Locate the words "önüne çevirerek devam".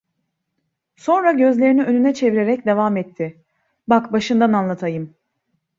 1.83-2.97